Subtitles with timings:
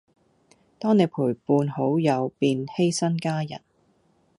[0.79, 3.61] 當你陪伴好友便犧牲家人